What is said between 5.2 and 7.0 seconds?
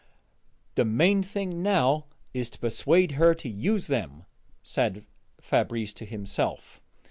Fabrice to himself.